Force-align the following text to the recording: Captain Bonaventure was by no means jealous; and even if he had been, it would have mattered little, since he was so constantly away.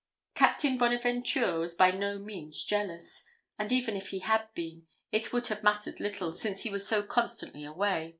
Captain 0.33 0.79
Bonaventure 0.79 1.59
was 1.59 1.75
by 1.75 1.91
no 1.91 2.17
means 2.17 2.63
jealous; 2.63 3.23
and 3.59 3.71
even 3.71 3.95
if 3.95 4.07
he 4.07 4.17
had 4.17 4.51
been, 4.55 4.87
it 5.11 5.31
would 5.31 5.45
have 5.45 5.61
mattered 5.61 5.99
little, 5.99 6.33
since 6.33 6.61
he 6.63 6.71
was 6.71 6.87
so 6.87 7.03
constantly 7.03 7.63
away. 7.63 8.09